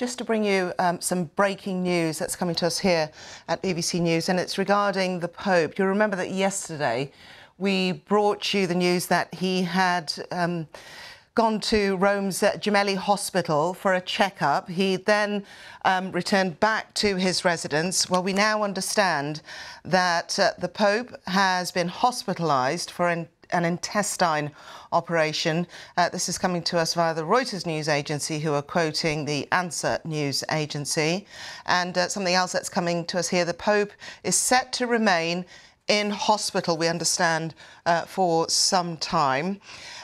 just 0.00 0.16
to 0.16 0.24
bring 0.24 0.42
you 0.42 0.72
um, 0.78 0.98
some 0.98 1.24
breaking 1.36 1.82
news 1.82 2.18
that's 2.18 2.34
coming 2.34 2.54
to 2.54 2.66
us 2.66 2.78
here 2.78 3.10
at 3.48 3.62
BBC 3.62 4.00
News, 4.00 4.30
and 4.30 4.40
it's 4.40 4.56
regarding 4.56 5.20
the 5.20 5.28
Pope. 5.28 5.76
You'll 5.76 5.88
remember 5.88 6.16
that 6.16 6.30
yesterday 6.30 7.12
we 7.58 7.92
brought 7.92 8.54
you 8.54 8.66
the 8.66 8.74
news 8.74 9.08
that 9.08 9.34
he 9.34 9.60
had. 9.60 10.10
Um, 10.30 10.66
gone 11.34 11.60
to 11.60 11.96
Rome's 11.96 12.40
Gemelli 12.40 12.96
Hospital 12.96 13.72
for 13.72 13.94
a 13.94 14.00
checkup. 14.00 14.68
He 14.68 14.96
then 14.96 15.44
um, 15.84 16.10
returned 16.12 16.58
back 16.58 16.92
to 16.94 17.16
his 17.16 17.44
residence. 17.44 18.10
Well, 18.10 18.22
we 18.22 18.32
now 18.32 18.62
understand 18.62 19.40
that 19.84 20.38
uh, 20.38 20.52
the 20.58 20.68
Pope 20.68 21.14
has 21.28 21.70
been 21.70 21.88
hospitalised 21.88 22.90
for 22.90 23.08
an 23.08 23.28
an 23.52 23.64
intestine 23.64 24.50
operation. 24.92 25.66
Uh, 25.96 26.08
this 26.08 26.28
is 26.28 26.38
coming 26.38 26.62
to 26.62 26.78
us 26.78 26.94
via 26.94 27.14
the 27.14 27.22
Reuters 27.22 27.66
news 27.66 27.88
agency, 27.88 28.38
who 28.38 28.52
are 28.54 28.62
quoting 28.62 29.24
the 29.24 29.48
ANSA 29.52 30.04
news 30.04 30.44
agency. 30.52 31.26
And 31.66 31.96
uh, 31.96 32.08
something 32.08 32.34
else 32.34 32.52
that's 32.52 32.68
coming 32.68 33.04
to 33.06 33.18
us 33.18 33.28
here 33.28 33.44
the 33.44 33.54
Pope 33.54 33.92
is 34.24 34.36
set 34.36 34.72
to 34.74 34.86
remain 34.86 35.44
in 35.90 36.10
hospital, 36.10 36.76
we 36.76 36.86
understand, 36.86 37.52
uh, 37.84 38.02
for 38.02 38.48
some 38.48 38.96
time. 38.96 39.60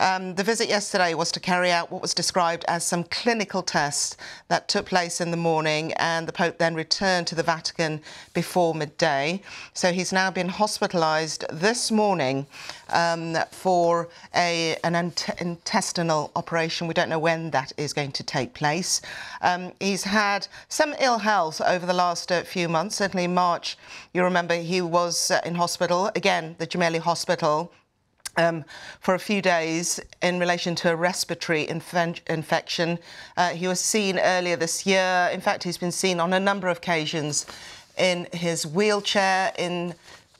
Um, 0.00 0.34
the 0.34 0.42
visit 0.42 0.68
yesterday 0.68 1.14
was 1.14 1.30
to 1.32 1.40
carry 1.40 1.70
out 1.70 1.92
what 1.92 2.02
was 2.02 2.14
described 2.14 2.64
as 2.66 2.82
some 2.82 3.04
clinical 3.04 3.62
tests 3.62 4.16
that 4.48 4.66
took 4.66 4.86
place 4.86 5.20
in 5.20 5.30
the 5.30 5.36
morning, 5.36 5.92
and 5.94 6.26
the 6.26 6.32
Pope 6.32 6.58
then 6.58 6.74
returned 6.74 7.28
to 7.28 7.36
the 7.36 7.44
Vatican 7.44 8.00
before 8.34 8.74
midday. 8.74 9.40
So 9.72 9.92
he's 9.92 10.12
now 10.12 10.32
been 10.32 10.48
hospitalised 10.48 11.46
this 11.52 11.92
morning 11.92 12.48
um, 12.90 13.36
for 13.50 14.08
a, 14.34 14.76
an 14.84 14.94
intestinal 15.40 16.30
operation. 16.36 16.86
We 16.86 16.94
don't 16.94 17.08
know 17.08 17.18
when 17.18 17.50
that 17.50 17.72
is 17.76 17.92
going 17.92 18.12
to 18.12 18.22
take 18.22 18.54
place. 18.54 19.00
Um, 19.42 19.72
he's 19.80 20.04
had 20.04 20.48
some 20.68 20.94
ill 21.00 21.18
health 21.18 21.60
over 21.60 21.86
the 21.86 21.92
last 21.92 22.32
uh, 22.32 22.42
few 22.42 22.68
months. 22.68 22.96
Certainly 22.96 23.24
in 23.24 23.34
March, 23.34 23.76
you 24.12 24.22
remember 24.22 24.54
he 24.54 24.80
was 24.80 25.30
uh, 25.30 25.40
in 25.44 25.54
hospital, 25.54 26.10
again, 26.14 26.56
the 26.58 26.66
Gemelli 26.66 26.98
Hospital, 26.98 27.72
um, 28.36 28.64
for 29.00 29.14
a 29.14 29.18
few 29.18 29.42
days 29.42 30.00
in 30.22 30.38
relation 30.38 30.74
to 30.76 30.92
a 30.92 30.96
respiratory 30.96 31.68
inf 31.68 31.94
infection. 32.28 32.98
Uh, 33.36 33.50
he 33.50 33.66
was 33.66 33.80
seen 33.80 34.18
earlier 34.18 34.56
this 34.56 34.86
year. 34.86 35.28
In 35.32 35.40
fact, 35.40 35.64
he's 35.64 35.78
been 35.78 35.92
seen 35.92 36.20
on 36.20 36.32
a 36.32 36.40
number 36.40 36.68
of 36.68 36.78
occasions 36.78 37.46
in 37.98 38.28
his 38.32 38.64
wheelchair. 38.66 39.52
In 39.58 39.94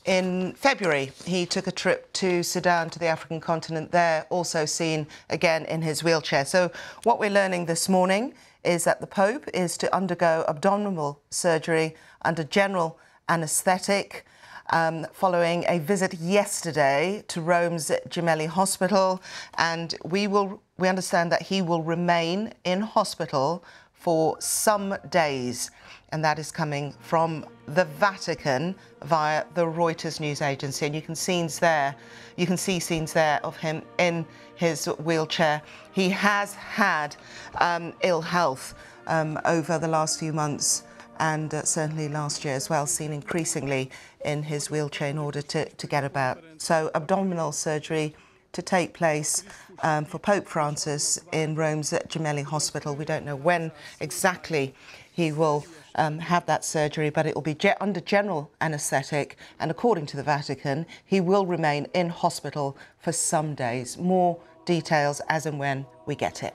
in 0.09 0.55
February, 0.55 1.13
he 1.27 1.45
took 1.45 1.67
a 1.67 1.71
trip 1.71 2.11
to 2.15 2.43
Sudan, 2.43 2.89
to 2.91 2.99
the 2.99 3.05
African 3.07 3.41
continent, 3.41 3.93
there, 3.93 4.25
also 4.31 4.65
seen 4.65 5.07
again 5.29 5.67
in 5.67 5.83
his 5.83 6.03
wheelchair. 6.03 6.47
So, 6.47 6.73
what 7.03 7.21
we're 7.21 7.29
learning 7.29 7.67
this 7.67 7.91
morning 7.91 8.33
is 8.65 8.85
that 8.85 9.03
the 9.03 9.07
Pope 9.07 9.45
is 9.53 9.77
to 9.77 9.95
undergo 9.95 10.47
abdominal 10.49 11.21
surgery 11.29 11.95
under 12.23 12.43
general 12.43 12.99
anaesthetic 13.29 14.25
um, 14.71 15.07
following 15.13 15.67
a 15.69 15.79
visit 15.79 16.15
yesterday 16.15 17.23
to 17.29 17.43
Rome's 17.43 17.91
Gemelli 18.09 18.47
Hospital. 18.47 19.23
And 19.59 19.95
we 20.05 20.27
will 20.27 20.63
we 20.79 20.89
understand 20.89 21.31
that 21.33 21.43
he 21.43 21.61
will 21.61 21.83
remain 21.83 22.55
in 22.65 22.81
hospital 22.81 23.63
for 23.99 24.37
some 24.41 24.97
days. 25.11 25.71
And 26.11 26.25
that 26.25 26.39
is 26.39 26.51
coming 26.51 26.95
from 27.01 27.45
the 27.67 27.85
Vatican 27.85 28.75
via 29.05 29.45
the 29.55 29.65
Reuters 29.65 30.21
news 30.21 30.41
agency. 30.41 30.87
And 30.87 30.95
you 30.95 31.03
can 31.03 31.15
scenes 31.15 31.59
there, 31.59 31.95
you 32.37 32.47
can 32.47 32.57
see 32.57 32.81
scenes 32.81 33.13
there 33.13 33.41
of 33.45 33.57
him 33.57 33.83
in 33.99 34.25
his 34.55 34.87
wheelchair. 34.87 35.61
He 35.93 36.09
has 36.11 36.55
had 36.55 37.17
um, 37.57 37.93
ill 38.03 38.23
health 38.23 38.75
um, 39.07 39.39
over 39.45 39.79
the 39.79 39.89
last 39.89 40.19
few 40.19 40.33
months 40.33 40.85
and 41.21 41.53
uh, 41.53 41.65
certainly 41.65 42.09
last 42.09 42.45
year 42.45 42.55
as 42.55 42.71
well, 42.71 42.87
seen 42.87 43.13
increasingly 43.13 43.91
in 44.25 44.43
his 44.43 44.71
wheelchair 44.71 45.09
in 45.09 45.19
order 45.19 45.43
to, 45.43 45.69
to 45.69 45.87
get 45.87 46.05
about. 46.05 46.43
So 46.59 46.91
abdominal 46.95 47.53
surgery 47.53 48.15
to 48.53 48.63
take 48.63 48.95
place 48.95 49.45
um, 49.83 50.05
for 50.05 50.19
Pope 50.19 50.47
Francis 50.47 51.21
in 51.33 51.55
Rome's 51.55 51.91
Gemelli 51.91 52.45
Hospital. 52.45 52.95
We 52.95 53.05
don't 53.05 53.25
know 53.25 53.37
when 53.37 53.71
exactly 54.01 54.75
he 55.13 55.33
will 55.33 55.65
um, 55.95 56.19
have 56.21 56.47
that 56.47 56.65
surgery, 56.65 57.11
but 57.11 57.27
it 57.27 57.35
will 57.35 57.43
be 57.43 57.55
ge 57.55 57.75
under 57.81 58.01
general 58.01 58.51
anaesthetic. 58.61 59.37
And 59.59 59.71
according 59.71 60.07
to 60.07 60.17
the 60.17 60.23
Vatican, 60.23 60.87
he 61.05 61.21
will 61.21 61.47
remain 61.47 61.87
in 61.95 62.09
hospital 62.09 62.77
for 62.99 63.13
some 63.13 63.55
days. 63.55 63.99
More 63.99 64.39
details 64.65 65.21
as 65.29 65.47
and 65.47 65.59
when 65.59 65.87
we 66.07 66.15
get 66.15 66.43
it. 66.43 66.55